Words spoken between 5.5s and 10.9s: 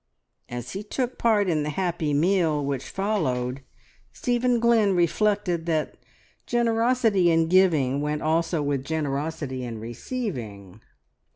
that generosity in giving went also with generosity in receiving.